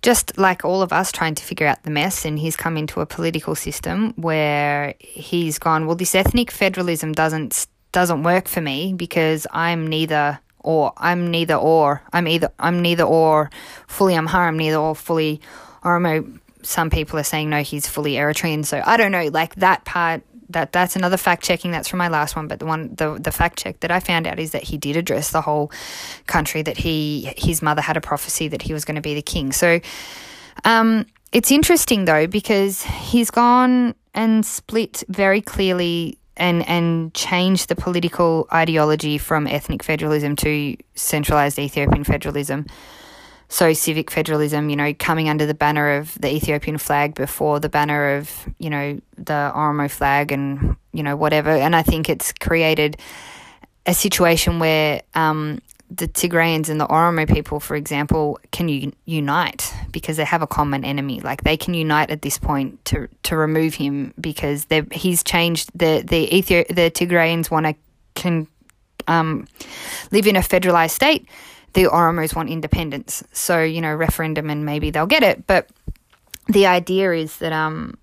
just 0.02 0.37
like 0.37 0.64
all 0.64 0.82
of 0.82 0.92
us 0.92 1.12
trying 1.12 1.34
to 1.34 1.42
figure 1.42 1.66
out 1.66 1.82
the 1.82 1.90
mess, 1.90 2.25
and 2.25 2.38
he's 2.38 2.56
come 2.56 2.76
into 2.76 3.00
a 3.00 3.06
political 3.06 3.54
system 3.54 4.12
where 4.16 4.94
he's 4.99 5.58
gone. 5.58 5.87
Well, 5.87 5.96
this 5.96 6.14
ethnic 6.14 6.50
federalism 6.50 7.12
doesn't 7.12 7.66
doesn't 7.92 8.23
work 8.23 8.49
for 8.49 8.61
me 8.61 8.92
because 8.92 9.46
I'm 9.52 9.87
neither 9.87 10.40
or. 10.61 10.92
I'm 10.96 11.30
neither 11.30 11.54
or. 11.54 12.02
I'm 12.12 12.28
either 12.28 12.50
I'm 12.58 12.82
neither 12.82 13.04
or 13.04 13.50
fully. 13.87 14.14
I'm 14.14 14.56
neither 14.56 14.76
or 14.76 14.94
fully 14.94 15.40
Oromo 15.82 16.40
some 16.64 16.90
people 16.90 17.18
are 17.18 17.25
saying 17.25 17.50
no, 17.50 17.62
he's 17.62 17.87
fully 17.87 18.12
Eritrean. 18.14 18.64
So 18.64 18.83
I 18.85 18.97
don't 18.97 19.12
know, 19.12 19.26
like 19.28 19.54
that 19.56 19.85
part. 19.85 20.23
That 20.50 20.73
that's 20.73 20.94
another 20.94 21.16
fact 21.16 21.42
checking. 21.42 21.71
That's 21.71 21.88
from 21.88 21.99
my 21.99 22.09
last 22.09 22.37
one, 22.37 22.49
but 22.49 22.59
the 22.59 22.66
one 22.66 22.94
the 22.94 23.18
the 23.18 23.33
fact 23.33 23.59
check 23.59 23.80
that 23.80 23.90
I 23.90 23.99
found 24.00 24.26
out 24.26 24.38
is 24.38 24.50
that 24.50 24.62
he 24.62 24.76
did 24.76 24.97
address 24.97 25.30
the 25.30 25.40
whole 25.40 25.73
country. 26.26 26.62
That 26.62 26.76
he 26.76 27.33
his 27.37 27.62
mother 27.62 27.80
had 27.80 27.97
a 27.97 28.00
prophecy 28.00 28.49
that 28.49 28.62
he 28.62 28.73
was 28.73 28.85
going 28.85 28.97
to 28.97 29.00
be 29.00 29.14
the 29.14 29.23
king. 29.23 29.52
So, 29.52 29.80
um, 30.64 31.06
it's 31.33 31.50
interesting 31.50 32.04
though 32.04 32.26
because 32.26 32.83
he's 32.83 33.30
gone 33.30 33.94
and 34.12 34.44
split 34.44 35.02
very 35.09 35.40
clearly 35.40 36.18
and 36.37 36.66
and 36.68 37.14
changed 37.14 37.68
the 37.68 37.76
political 37.76 38.47
ideology 38.52 39.18
from 39.18 39.47
ethnic 39.47 39.83
federalism 39.83 40.37
to 40.37 40.76
centralized 40.94 41.59
Ethiopian 41.59 42.04
federalism 42.04 42.66
so 43.48 43.72
civic 43.72 44.10
federalism, 44.10 44.70
you 44.70 44.76
know, 44.76 44.94
coming 44.94 45.28
under 45.28 45.46
the 45.46 45.54
banner 45.54 45.96
of 45.96 46.14
the 46.20 46.34
Ethiopian 46.34 46.78
flag 46.78 47.14
before 47.14 47.60
the 47.60 47.68
banner 47.68 48.16
of, 48.16 48.48
you 48.58 48.70
know, 48.70 49.00
the 49.16 49.52
Oromo 49.54 49.90
flag 49.90 50.32
and, 50.32 50.76
you 50.92 51.02
know, 51.02 51.16
whatever. 51.16 51.50
And 51.50 51.76
I 51.76 51.82
think 51.82 52.08
it's 52.08 52.32
created 52.32 52.96
a 53.86 53.94
situation 53.94 54.58
where 54.58 55.02
um, 55.14 55.60
the 55.90 56.08
Tigrayans 56.08 56.68
and 56.68 56.80
the 56.80 56.86
Oromo 56.86 57.32
people, 57.32 57.60
for 57.60 57.76
example, 57.76 58.38
can 58.50 58.68
u- 58.68 58.92
unite 59.04 59.72
because 59.92 60.16
they 60.16 60.24
have 60.24 60.42
a 60.42 60.46
common 60.46 60.84
enemy. 60.84 61.20
Like 61.20 61.44
they 61.44 61.56
can 61.56 61.74
unite 61.74 62.10
at 62.10 62.22
this 62.22 62.38
point 62.38 62.84
to 62.86 63.08
to 63.24 63.36
remove 63.36 63.74
him 63.74 64.14
because 64.20 64.66
he's 64.92 65.22
changed 65.22 65.70
the 65.74 66.02
the 66.04 66.26
the 66.40 66.90
Tigrayans 66.90 67.50
want 67.50 67.66
to 67.66 67.74
can 68.14 68.46
um, 69.06 69.46
live 70.10 70.26
in 70.26 70.36
a 70.36 70.40
federalized 70.40 70.90
state 70.90 71.28
the 71.75 71.85
Oromos 71.85 72.35
want 72.35 72.49
independence. 72.49 73.23
So, 73.33 73.62
you 73.62 73.81
know, 73.81 73.95
referendum 73.95 74.49
and 74.49 74.64
maybe 74.64 74.90
they'll 74.90 75.07
get 75.07 75.23
it. 75.23 75.47
But 75.47 75.69
the 76.49 76.66
idea 76.66 77.12
is 77.12 77.38
that 77.38 77.52
um, 77.52 77.99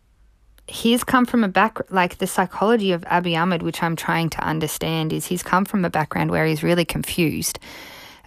he's 0.67 1.03
come 1.03 1.25
from 1.25 1.43
a 1.43 1.47
back, 1.47 1.79
like 1.91 2.17
the 2.17 2.27
psychology 2.27 2.91
of 2.91 3.01
Abiy 3.03 3.41
Ahmed, 3.41 3.63
which 3.63 3.81
I'm 3.81 3.95
trying 3.95 4.29
to 4.31 4.43
understand, 4.43 5.13
is 5.13 5.25
he's 5.25 5.43
come 5.43 5.65
from 5.65 5.85
a 5.85 5.89
background 5.89 6.31
where 6.31 6.45
he's 6.45 6.63
really 6.63 6.85
confused 6.85 7.59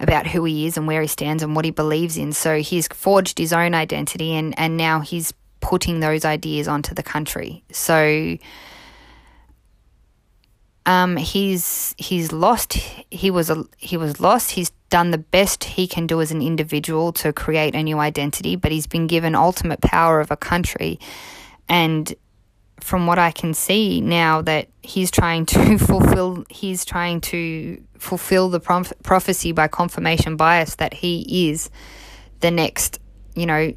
about 0.01 0.27
who 0.27 0.45
he 0.45 0.67
is 0.67 0.77
and 0.77 0.87
where 0.87 1.03
he 1.03 1.07
stands 1.07 1.43
and 1.43 1.55
what 1.55 1.65
he 1.65 1.71
believes 1.71 2.17
in. 2.17 2.33
So 2.33 2.61
he's 2.61 2.89
forged 2.89 3.39
his 3.39 3.53
own 3.53 3.75
identity 3.75 4.35
and, 4.35 4.59
and 4.59 4.77
now 4.77 5.01
he's 5.01 5.33
putting 5.61 6.01
those 6.01 6.25
ideas 6.25 6.69
onto 6.69 6.95
the 6.95 7.03
country. 7.03 7.63
So 7.71 8.37
um, 10.87 11.17
he's 11.17 11.95
he's 11.97 12.33
lost. 12.33 12.75
He 13.11 13.31
was 13.31 13.51
a, 13.51 13.65
he 13.79 13.97
was 13.97 14.21
lost. 14.21 14.51
He's 14.51 14.71
done 14.95 15.11
the 15.11 15.19
best 15.19 15.65
he 15.65 15.89
can 15.89 16.07
do 16.07 16.21
as 16.21 16.31
an 16.31 16.41
individual 16.41 17.13
to 17.13 17.33
create 17.33 17.75
a 17.75 17.83
new 17.83 17.99
identity, 17.99 18.55
but 18.55 18.71
he's 18.71 18.87
been 18.87 19.09
given 19.09 19.35
ultimate 19.35 19.81
power 19.81 20.21
of 20.21 20.31
a 20.31 20.37
country. 20.37 21.01
And 21.69 22.15
from 22.79 23.09
what 23.09 23.19
I 23.19 23.33
can 23.33 23.55
see 23.55 24.01
now, 24.01 24.41
that 24.43 24.69
he's 24.83 25.11
trying 25.11 25.47
to 25.47 25.79
fulfill, 25.91 26.45
he's 26.49 26.85
trying 26.85 27.21
to 27.23 27.83
fulfill 27.99 28.51
the 28.51 28.61
prophecy 28.61 29.51
by 29.51 29.67
confirmation 29.67 30.37
bias 30.37 30.77
that 30.77 30.95
he 30.95 31.49
is 31.51 31.71
the 32.39 32.53
next, 32.53 33.01
you 33.35 33.47
know, 33.47 33.75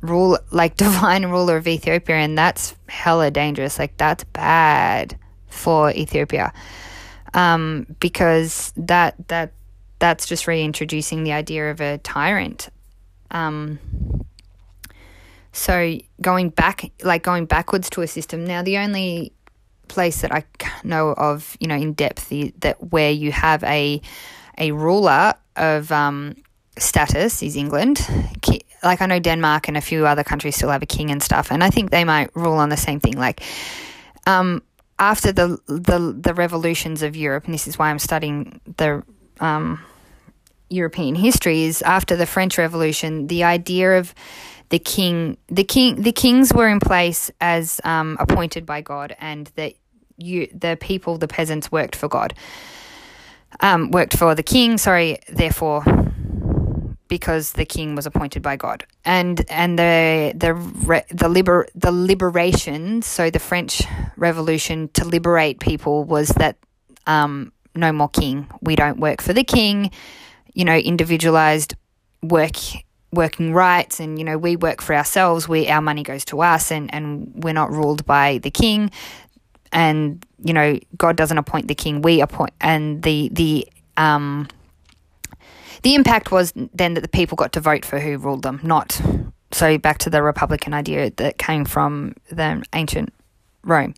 rule 0.00 0.36
like 0.50 0.76
divine 0.76 1.26
ruler 1.26 1.58
of 1.58 1.68
Ethiopia, 1.68 2.16
and 2.16 2.36
that's 2.36 2.74
hella 2.88 3.30
dangerous. 3.30 3.78
Like 3.78 3.96
that's 3.98 4.24
bad 4.24 5.16
for 5.46 5.92
Ethiopia, 5.92 6.52
um, 7.34 7.86
because 8.00 8.72
that 8.76 9.14
that 9.28 9.52
that's 10.00 10.26
just 10.26 10.48
reintroducing 10.48 11.22
the 11.22 11.32
idea 11.32 11.70
of 11.70 11.80
a 11.80 11.98
tyrant. 11.98 12.70
Um, 13.30 13.78
so 15.52 15.98
going 16.20 16.50
back, 16.50 16.90
like 17.02 17.22
going 17.22 17.46
backwards 17.46 17.88
to 17.90 18.02
a 18.02 18.06
system. 18.06 18.44
Now, 18.44 18.62
the 18.62 18.78
only 18.78 19.32
place 19.88 20.22
that 20.22 20.32
I 20.32 20.44
know 20.82 21.10
of, 21.10 21.56
you 21.60 21.68
know, 21.68 21.76
in 21.76 21.92
depth 21.92 22.32
that 22.60 22.92
where 22.92 23.10
you 23.10 23.30
have 23.30 23.62
a 23.64 24.00
a 24.58 24.72
ruler 24.72 25.34
of 25.56 25.90
um, 25.92 26.36
status 26.78 27.42
is 27.42 27.56
England. 27.56 28.00
Like 28.82 29.02
I 29.02 29.06
know 29.06 29.18
Denmark 29.18 29.68
and 29.68 29.76
a 29.76 29.80
few 29.80 30.06
other 30.06 30.24
countries 30.24 30.56
still 30.56 30.70
have 30.70 30.82
a 30.82 30.86
king 30.86 31.10
and 31.10 31.22
stuff, 31.22 31.52
and 31.52 31.62
I 31.62 31.70
think 31.70 31.90
they 31.90 32.04
might 32.04 32.34
rule 32.34 32.54
on 32.54 32.70
the 32.70 32.76
same 32.76 33.00
thing. 33.00 33.18
Like, 33.18 33.42
um, 34.26 34.62
after 34.98 35.32
the 35.32 35.58
the 35.66 36.16
the 36.18 36.32
revolutions 36.32 37.02
of 37.02 37.16
Europe, 37.16 37.44
and 37.44 37.52
this 37.52 37.66
is 37.66 37.78
why 37.78 37.90
I'm 37.90 37.98
studying 37.98 38.60
the 38.76 39.02
um, 39.40 39.84
European 40.68 41.14
history, 41.14 41.64
is 41.64 41.82
after 41.82 42.16
the 42.16 42.26
French 42.26 42.58
Revolution, 42.58 43.26
the 43.26 43.44
idea 43.44 43.98
of 43.98 44.14
the 44.68 44.78
king, 44.78 45.36
the 45.48 45.64
king, 45.64 46.02
the 46.02 46.12
kings 46.12 46.52
were 46.52 46.68
in 46.68 46.80
place 46.80 47.30
as 47.40 47.80
um, 47.84 48.16
appointed 48.20 48.64
by 48.64 48.80
God, 48.80 49.16
and 49.20 49.50
that 49.56 49.74
you, 50.16 50.48
the 50.54 50.78
people, 50.80 51.18
the 51.18 51.28
peasants, 51.28 51.72
worked 51.72 51.96
for 51.96 52.08
God, 52.08 52.34
um, 53.60 53.90
worked 53.90 54.16
for 54.16 54.34
the 54.34 54.44
king. 54.44 54.78
Sorry, 54.78 55.18
therefore, 55.28 55.82
because 57.08 57.52
the 57.52 57.64
king 57.64 57.96
was 57.96 58.06
appointed 58.06 58.42
by 58.42 58.56
God, 58.56 58.86
and 59.04 59.44
and 59.50 59.76
the 59.76 60.32
the 60.36 61.04
the 61.10 61.28
liber 61.28 61.66
the 61.74 61.90
liberation. 61.90 63.02
So 63.02 63.28
the 63.28 63.40
French 63.40 63.82
Revolution 64.16 64.88
to 64.94 65.04
liberate 65.04 65.58
people 65.58 66.04
was 66.04 66.28
that 66.28 66.56
um, 67.08 67.52
no 67.74 67.92
more 67.92 68.08
king. 68.08 68.48
We 68.60 68.76
don't 68.76 68.98
work 68.98 69.22
for 69.22 69.32
the 69.32 69.44
king. 69.44 69.90
You 70.54 70.64
know, 70.64 70.76
individualized 70.76 71.74
work 72.22 72.56
working 73.12 73.52
rights 73.52 73.98
and 73.98 74.18
you 74.18 74.24
know 74.24 74.38
we 74.38 74.54
work 74.56 74.80
for 74.80 74.94
ourselves 74.94 75.48
we 75.48 75.68
our 75.68 75.80
money 75.80 76.02
goes 76.02 76.24
to 76.24 76.40
us 76.40 76.70
and 76.70 76.92
and 76.94 77.32
we're 77.34 77.52
not 77.52 77.70
ruled 77.70 78.04
by 78.06 78.38
the 78.38 78.50
king 78.50 78.90
and 79.72 80.24
you 80.44 80.52
know 80.52 80.78
god 80.96 81.16
doesn't 81.16 81.38
appoint 81.38 81.66
the 81.66 81.74
king 81.74 82.02
we 82.02 82.20
appoint 82.20 82.52
and 82.60 83.02
the 83.02 83.28
the 83.32 83.66
um 83.96 84.46
the 85.82 85.94
impact 85.94 86.30
was 86.30 86.52
then 86.72 86.94
that 86.94 87.00
the 87.00 87.08
people 87.08 87.34
got 87.34 87.52
to 87.52 87.60
vote 87.60 87.84
for 87.84 87.98
who 87.98 88.16
ruled 88.16 88.42
them 88.42 88.60
not 88.62 89.00
so 89.50 89.76
back 89.76 89.98
to 89.98 90.08
the 90.08 90.22
republican 90.22 90.72
idea 90.72 91.10
that 91.16 91.36
came 91.36 91.64
from 91.64 92.14
the 92.30 92.62
ancient 92.74 93.12
rome 93.64 93.92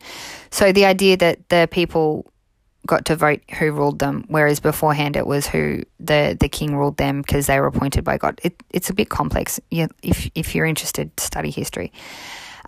so 0.51 0.73
the 0.73 0.87
idea 0.87 1.19
that 1.19 1.47
the 1.51 1.69
people 1.71 2.32
got 2.87 3.05
to 3.07 3.17
vote 3.17 3.41
who 3.59 3.71
ruled 3.71 3.99
them, 3.99 4.25
whereas 4.29 4.61
beforehand 4.61 5.17
it 5.17 5.27
was 5.27 5.47
who 5.47 5.83
the, 6.01 6.37
the 6.39 6.49
king 6.49 6.77
ruled 6.77 6.97
them 6.97 7.23
because 7.23 7.47
they 7.47 7.61
were 7.61 7.67
appointed 7.67 8.05
by 8.05 8.19
God. 8.19 8.41
It, 8.43 8.61
it's 8.71 8.91
a 8.91 8.95
bit 8.95 9.09
complex 9.09 9.61
if, 9.71 10.31
if 10.35 10.55
you're 10.55 10.67
interested 10.67 11.11
study 11.19 11.51
history. 11.51 11.93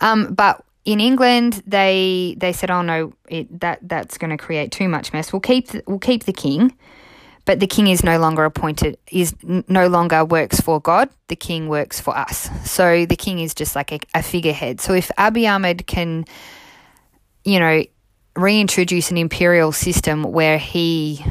Um, 0.00 0.34
but 0.34 0.64
in 0.84 1.00
England, 1.00 1.62
they 1.66 2.34
they 2.38 2.52
said, 2.52 2.70
"Oh 2.70 2.82
no, 2.82 3.14
it, 3.28 3.60
that 3.60 3.78
that's 3.82 4.18
going 4.18 4.30
to 4.30 4.36
create 4.36 4.70
too 4.70 4.88
much 4.88 5.12
mess. 5.12 5.32
We'll 5.32 5.40
keep 5.40 5.68
the, 5.68 5.82
we'll 5.86 5.98
keep 5.98 6.24
the 6.24 6.32
king, 6.32 6.76
but 7.46 7.60
the 7.60 7.66
king 7.66 7.86
is 7.86 8.04
no 8.04 8.18
longer 8.18 8.44
appointed. 8.44 8.98
Is 9.10 9.34
no 9.42 9.86
longer 9.86 10.24
works 10.24 10.60
for 10.60 10.80
God. 10.80 11.08
The 11.28 11.36
king 11.36 11.68
works 11.68 12.00
for 12.00 12.16
us. 12.16 12.50
So 12.70 13.06
the 13.06 13.16
king 13.16 13.38
is 13.38 13.54
just 13.54 13.74
like 13.74 13.92
a, 13.92 14.00
a 14.14 14.22
figurehead. 14.22 14.80
So 14.80 14.92
if 14.92 15.10
Abiy 15.16 15.50
Ahmed 15.50 15.86
can, 15.86 16.26
you 17.44 17.58
know, 17.58 17.84
reintroduce 18.36 19.10
an 19.10 19.16
imperial 19.16 19.72
system 19.72 20.24
where 20.24 20.58
he 20.58 21.24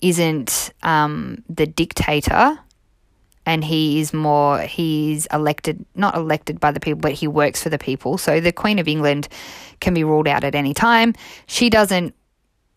isn't 0.00 0.72
um, 0.82 1.44
the 1.48 1.66
dictator 1.66 2.58
and 3.46 3.64
he 3.64 4.00
is 4.00 4.12
more 4.12 4.60
he's 4.60 5.26
elected 5.26 5.84
not 5.94 6.14
elected 6.14 6.60
by 6.60 6.70
the 6.70 6.80
people 6.80 7.00
but 7.00 7.12
he 7.12 7.26
works 7.26 7.62
for 7.62 7.68
the 7.68 7.78
people. 7.78 8.18
So 8.18 8.40
the 8.40 8.52
queen 8.52 8.78
of 8.78 8.88
england 8.88 9.28
can 9.80 9.94
be 9.94 10.04
ruled 10.04 10.28
out 10.28 10.44
at 10.44 10.54
any 10.54 10.74
time. 10.74 11.14
She 11.46 11.70
doesn't 11.70 12.14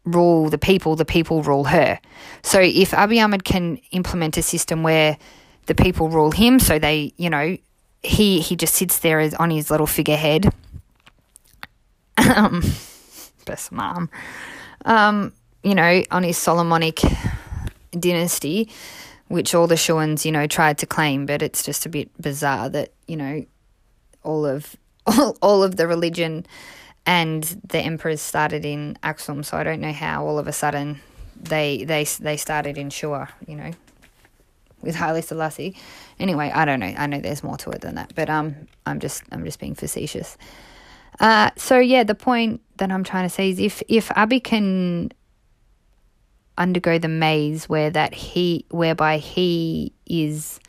rule 0.05 0.49
the 0.49 0.57
people 0.57 0.95
the 0.95 1.05
people 1.05 1.43
rule 1.43 1.65
her. 1.65 1.99
So 2.41 2.59
if 2.59 2.91
abiy 2.91 3.23
ahmed 3.23 3.45
can 3.45 3.77
implement 3.91 4.37
a 4.37 4.41
system 4.41 4.83
where 4.83 5.17
the 5.65 5.75
people 5.75 6.09
rule 6.09 6.31
him 6.31 6.59
so 6.59 6.77
they 6.77 7.13
you 7.17 7.29
know 7.29 7.57
he 8.01 8.41
he 8.41 8.55
just 8.57 8.73
sits 8.73 8.99
there 8.99 9.29
on 9.39 9.49
his 9.49 9.71
little 9.71 9.87
figurehead 9.87 10.53
best 13.45 13.71
mom, 13.71 14.09
um, 14.85 15.33
you 15.63 15.75
know, 15.75 16.03
on 16.11 16.23
his 16.23 16.37
Solomonic 16.37 17.01
dynasty, 17.91 18.69
which 19.27 19.55
all 19.55 19.67
the 19.67 19.75
Shuans, 19.75 20.25
you 20.25 20.31
know, 20.31 20.47
tried 20.47 20.77
to 20.79 20.85
claim, 20.85 21.25
but 21.25 21.41
it's 21.41 21.63
just 21.63 21.85
a 21.85 21.89
bit 21.89 22.09
bizarre 22.21 22.69
that, 22.69 22.91
you 23.07 23.17
know, 23.17 23.45
all 24.23 24.45
of 24.45 24.75
all, 25.05 25.37
all 25.41 25.63
of 25.63 25.75
the 25.75 25.87
religion 25.87 26.45
and 27.05 27.43
the 27.67 27.79
emperors 27.79 28.21
started 28.21 28.65
in 28.65 28.97
Aksum, 29.03 29.43
so 29.43 29.57
I 29.57 29.63
don't 29.63 29.81
know 29.81 29.91
how 29.91 30.25
all 30.25 30.39
of 30.39 30.47
a 30.47 30.53
sudden 30.53 31.01
they 31.35 31.83
they 31.83 32.05
they 32.05 32.37
started 32.37 32.77
in 32.77 32.89
Shua, 32.89 33.29
you 33.47 33.55
know, 33.55 33.71
with 34.81 34.95
Haile 34.95 35.21
Selassie. 35.21 35.75
Anyway, 36.19 36.51
I 36.53 36.65
don't 36.65 36.79
know. 36.79 36.93
I 36.97 37.07
know 37.07 37.19
there's 37.19 37.43
more 37.43 37.57
to 37.57 37.71
it 37.71 37.81
than 37.81 37.95
that, 37.95 38.13
but 38.15 38.29
um, 38.29 38.55
I'm 38.85 38.99
just 38.99 39.23
I'm 39.31 39.43
just 39.43 39.59
being 39.59 39.75
facetious. 39.75 40.37
Uh, 41.19 41.51
so 41.55 41.79
yeah, 41.79 42.03
the 42.03 42.15
point 42.15 42.61
that 42.77 42.91
I'm 42.91 43.03
trying 43.03 43.25
to 43.25 43.29
say 43.29 43.49
is 43.49 43.59
if 43.59 43.81
if 43.87 44.09
Abiy 44.09 44.43
can 44.43 45.11
undergo 46.57 46.99
the 46.99 47.07
maze 47.07 47.67
where 47.67 47.89
that 47.89 48.13
he 48.13 48.65
whereby 48.69 49.17
he 49.17 49.91
is 50.05 50.59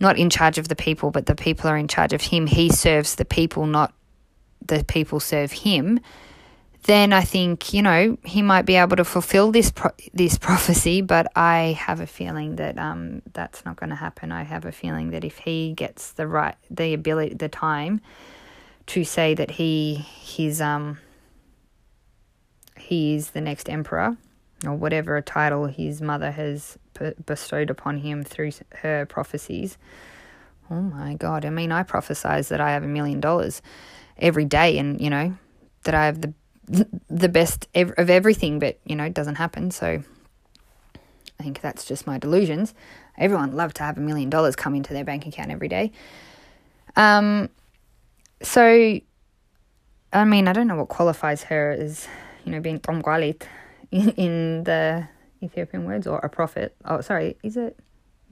not 0.00 0.16
in 0.16 0.30
charge 0.30 0.58
of 0.58 0.68
the 0.68 0.76
people 0.76 1.10
but 1.10 1.26
the 1.26 1.34
people 1.34 1.68
are 1.68 1.76
in 1.76 1.88
charge 1.88 2.12
of 2.14 2.22
him 2.22 2.46
he 2.46 2.70
serves 2.70 3.16
the 3.16 3.24
people 3.24 3.66
not 3.66 3.92
the 4.66 4.82
people 4.84 5.20
serve 5.20 5.52
him 5.52 6.00
then 6.84 7.12
i 7.12 7.20
think 7.20 7.74
you 7.74 7.82
know 7.82 8.16
he 8.24 8.40
might 8.40 8.62
be 8.62 8.76
able 8.76 8.96
to 8.96 9.04
fulfill 9.04 9.52
this 9.52 9.70
pro- 9.70 9.90
this 10.14 10.38
prophecy. 10.48 11.02
But 11.02 11.30
i 11.36 11.76
have 11.78 12.00
a 12.00 12.06
feeling 12.06 12.56
that 12.56 12.78
um 12.78 13.20
that's 13.34 13.64
not 13.64 13.76
going 13.76 13.90
to 13.90 13.96
happen. 13.96 14.32
I 14.32 14.44
have 14.44 14.64
a 14.64 14.72
feeling 14.72 15.10
that 15.10 15.24
if 15.24 15.38
he 15.38 15.74
gets 15.74 16.12
the 16.12 16.26
right 16.26 16.56
the 16.70 16.94
ability 16.94 17.34
the 17.34 17.48
time 17.48 18.00
to 18.88 19.04
say 19.04 19.34
that 19.34 19.52
he 19.52 19.94
he's 19.94 20.60
um 20.60 20.98
he 22.76 23.14
is 23.14 23.30
the 23.30 23.40
next 23.40 23.68
emperor 23.68 24.16
or 24.64 24.74
whatever 24.74 25.16
a 25.16 25.22
title 25.22 25.66
his 25.66 26.02
mother 26.02 26.30
has 26.30 26.78
bestowed 27.24 27.70
upon 27.70 27.98
him 27.98 28.24
through 28.24 28.50
her 28.76 29.06
prophecies. 29.06 29.78
Oh 30.70 30.80
my 30.80 31.14
god! 31.14 31.44
I 31.44 31.50
mean, 31.50 31.70
I 31.70 31.82
prophesize 31.82 32.48
that 32.48 32.60
I 32.60 32.72
have 32.72 32.82
a 32.82 32.88
million 32.88 33.20
dollars 33.20 33.62
every 34.18 34.44
day, 34.44 34.78
and 34.78 35.00
you 35.00 35.10
know 35.10 35.34
that 35.84 35.94
I 35.94 36.06
have 36.06 36.20
the 36.20 36.34
the 37.08 37.28
best 37.28 37.68
of 37.74 38.10
everything, 38.10 38.58
but 38.58 38.78
you 38.84 38.96
know 38.96 39.04
it 39.04 39.14
doesn't 39.14 39.36
happen. 39.36 39.70
So 39.70 40.02
I 41.38 41.42
think 41.42 41.60
that's 41.60 41.84
just 41.84 42.06
my 42.06 42.18
delusions. 42.18 42.74
Everyone 43.16 43.52
love 43.52 43.74
to 43.74 43.82
have 43.82 43.96
a 43.96 44.00
million 44.00 44.28
dollars 44.28 44.56
come 44.56 44.74
into 44.74 44.92
their 44.92 45.04
bank 45.04 45.26
account 45.26 45.50
every 45.50 45.68
day. 45.68 45.92
Um, 46.96 47.48
so, 48.42 49.00
I 50.12 50.24
mean, 50.24 50.48
I 50.48 50.52
don't 50.52 50.66
know 50.66 50.76
what 50.76 50.88
qualifies 50.88 51.44
her 51.44 51.70
as, 51.70 52.06
you 52.44 52.52
know, 52.52 52.60
being 52.60 52.78
Tomgwalit 52.80 53.42
in, 53.90 54.10
in 54.10 54.64
the 54.64 55.08
Ethiopian 55.42 55.84
words 55.84 56.06
or 56.06 56.18
a 56.18 56.28
prophet. 56.28 56.74
Oh, 56.84 57.00
sorry, 57.00 57.36
is 57.42 57.56
it 57.56 57.78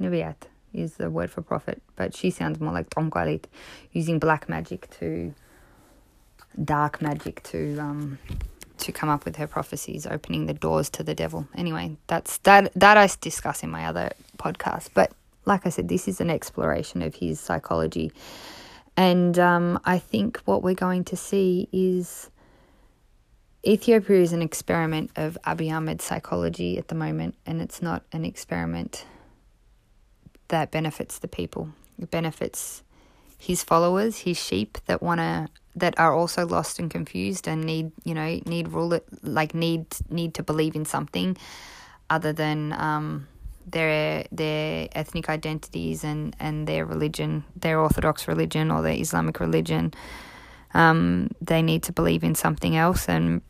Nubiat? 0.00 0.36
Is 0.72 0.94
the 0.94 1.08
word 1.08 1.30
for 1.30 1.40
prophet, 1.40 1.82
but 1.94 2.14
she 2.14 2.30
sounds 2.30 2.60
more 2.60 2.72
like 2.72 2.90
Tomgwalit, 2.90 3.44
using 3.92 4.18
black 4.18 4.46
magic 4.48 4.90
to 4.98 5.34
dark 6.62 7.00
magic 7.00 7.42
to 7.42 7.78
um 7.78 8.18
to 8.78 8.92
come 8.92 9.08
up 9.08 9.24
with 9.24 9.36
her 9.36 9.46
prophecies, 9.46 10.06
opening 10.06 10.46
the 10.46 10.52
doors 10.52 10.90
to 10.90 11.02
the 11.02 11.14
devil. 11.14 11.48
Anyway, 11.54 11.96
that's 12.08 12.38
that 12.38 12.72
that 12.74 12.98
I 12.98 13.08
discuss 13.20 13.62
in 13.62 13.70
my 13.70 13.86
other 13.86 14.10
podcast. 14.36 14.90
But 14.92 15.12
like 15.46 15.66
I 15.66 15.70
said, 15.70 15.88
this 15.88 16.08
is 16.08 16.20
an 16.20 16.28
exploration 16.28 17.00
of 17.00 17.14
his 17.14 17.40
psychology 17.40 18.12
and 18.96 19.38
um, 19.38 19.78
I 19.84 19.98
think 19.98 20.40
what 20.44 20.62
we're 20.62 20.74
going 20.74 21.04
to 21.04 21.16
see 21.16 21.68
is 21.72 22.30
Ethiopia 23.66 24.20
is 24.20 24.32
an 24.32 24.42
experiment 24.42 25.10
of 25.16 25.36
Abiy 25.44 25.72
Ahmed 25.72 26.00
psychology 26.00 26.78
at 26.78 26.88
the 26.88 26.94
moment, 26.94 27.34
and 27.44 27.60
it's 27.60 27.82
not 27.82 28.04
an 28.12 28.24
experiment 28.24 29.04
that 30.48 30.70
benefits 30.70 31.18
the 31.18 31.28
people. 31.28 31.70
It 31.98 32.10
benefits 32.10 32.82
his 33.38 33.62
followers, 33.62 34.20
his 34.20 34.38
sheep 34.38 34.78
that 34.86 35.02
want 35.02 35.20
to 35.20 35.48
that 35.74 35.98
are 35.98 36.14
also 36.14 36.46
lost 36.46 36.78
and 36.78 36.90
confused 36.90 37.46
and 37.46 37.64
need 37.64 37.92
you 38.04 38.14
know 38.14 38.40
need 38.46 38.68
rule 38.68 38.98
like 39.22 39.54
need 39.54 39.86
need 40.08 40.32
to 40.34 40.42
believe 40.42 40.74
in 40.74 40.86
something 40.86 41.36
other 42.08 42.32
than 42.32 42.72
um, 42.72 43.28
their 43.66 44.24
their 44.30 44.88
ethnic 44.92 45.28
identities 45.28 46.04
and, 46.04 46.34
and 46.38 46.66
their 46.66 46.86
religion, 46.86 47.44
their 47.56 47.80
Orthodox 47.80 48.28
religion 48.28 48.70
or 48.70 48.82
their 48.82 48.98
Islamic 48.98 49.40
religion. 49.40 49.92
Um, 50.74 51.30
they 51.40 51.62
need 51.62 51.82
to 51.84 51.92
believe 51.92 52.22
in 52.22 52.34
something 52.34 52.76
else, 52.76 53.08
and 53.08 53.40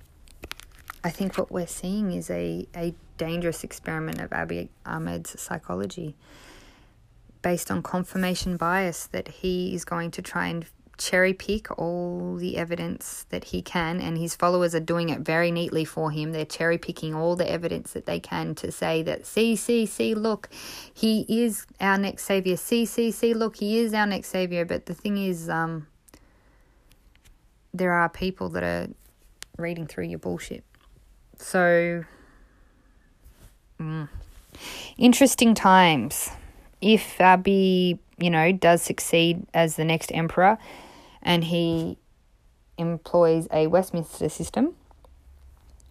I 1.05 1.11
think 1.11 1.39
what 1.39 1.51
we're 1.51 1.67
seeing 1.67 2.13
is 2.13 2.31
a, 2.31 2.67
a 2.75 2.95
dangerous 3.19 3.65
experiment 3.65 4.21
of 4.21 4.31
Abiy 4.31 4.69
Ahmed's 4.85 5.41
psychology 5.41 6.15
based 7.43 7.71
on 7.71 7.83
confirmation 7.83 8.57
bias 8.57 9.07
that 9.09 9.29
he 9.29 9.75
is 9.75 9.85
going 9.85 10.11
to 10.11 10.23
try 10.23 10.49
and 10.49 10.67
cherry 10.99 11.33
pick 11.33 11.77
all 11.79 12.37
the 12.37 12.57
evidence 12.57 13.27
that 13.31 13.45
he 13.45 13.63
can, 13.63 14.01
and 14.01 14.19
his 14.19 14.35
followers 14.35 14.75
are 14.75 14.81
doing 14.81 15.09
it 15.09 15.21
very 15.21 15.51
neatly 15.51 15.85
for 15.85 16.11
him. 16.11 16.33
They're 16.33 16.45
cherry 16.45 16.79
picking 16.79 17.15
all 17.15 17.37
the 17.37 17.51
evidence 17.51 17.93
that 17.93 18.07
they 18.07 18.21
can 18.21 18.55
to 18.57 18.73
say 18.73 19.03
that, 19.03 19.27
see, 19.27 19.57
see, 19.57 19.87
see, 19.87 20.15
look, 20.15 20.49
he 20.93 21.25
is 21.29 21.67
our 21.81 21.99
next 21.99 22.25
savior. 22.25 22.57
See, 22.57 22.85
see, 22.85 23.11
see, 23.11 23.35
look, 23.35 23.57
he 23.57 23.79
is 23.79 23.95
our 23.95 24.07
next 24.07 24.29
savior. 24.29 24.65
But 24.65 24.87
the 24.87 24.95
thing 24.95 25.19
is, 25.19 25.49
um, 25.49 25.87
there 27.75 27.93
are 27.93 28.09
people 28.09 28.49
that 28.51 28.63
are 28.63 28.89
reading 29.59 29.87
through 29.87 30.05
your 30.05 30.19
bullshit. 30.19 30.65
So, 31.39 32.05
mm. 33.81 34.09
interesting 34.97 35.55
times. 35.55 36.31
If 36.81 37.19
Abiy 37.19 37.99
you 38.19 38.31
know, 38.31 38.53
does 38.53 38.83
succeed 38.83 39.47
as 39.53 39.77
the 39.77 39.85
next 39.85 40.11
emperor 40.13 40.59
and 41.27 41.45
he 41.45 41.99
employs 42.79 43.49
a 43.51 43.67
Westminster 43.67 44.29
system, 44.29 44.75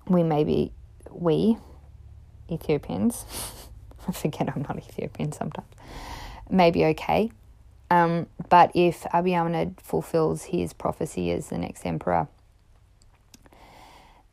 we 0.08 0.24
maybe, 0.24 0.72
we, 1.12 1.58
Ethiopians, 2.50 3.26
I 4.08 4.12
forget 4.14 4.50
I'm 4.56 4.64
not 4.64 4.78
Ethiopian 4.78 5.34
sometimes, 5.34 5.68
may 6.50 6.72
be 6.72 6.86
okay. 6.86 7.32
Um, 7.92 8.28
but 8.50 8.72
if 8.74 9.04
Abiy 9.14 9.40
Ahmed 9.40 9.76
fulfills 9.82 10.46
his 10.46 10.74
prophecy 10.74 11.32
as 11.32 11.50
the 11.50 11.58
next 11.58 11.86
emperor, 11.86 12.28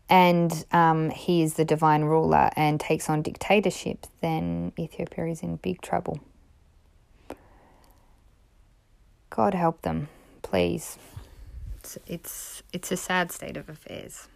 and 0.08 0.64
um, 0.72 1.10
he 1.10 1.42
is 1.42 1.54
the 1.54 1.64
divine 1.64 2.04
ruler 2.04 2.50
and 2.54 2.78
takes 2.78 3.10
on 3.10 3.22
dictatorship, 3.22 4.06
then 4.20 4.72
Ethiopia 4.78 5.26
is 5.26 5.42
in 5.42 5.56
big 5.56 5.80
trouble. 5.80 6.20
God 9.30 9.54
help 9.54 9.82
them, 9.82 10.08
Please, 10.42 10.98
It's 11.78 11.98
it's, 12.06 12.62
it's 12.72 12.92
a 12.92 12.96
sad 12.96 13.32
state 13.32 13.56
of 13.56 13.68
affairs. 13.68 14.28